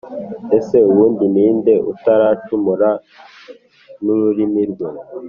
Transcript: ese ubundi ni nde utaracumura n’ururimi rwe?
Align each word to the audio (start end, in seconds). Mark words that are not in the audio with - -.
ese 0.57 0.77
ubundi 0.91 1.25
ni 1.33 1.47
nde 1.57 1.73
utaracumura 1.91 2.89
n’ururimi 4.03 4.63
rwe? 4.71 4.89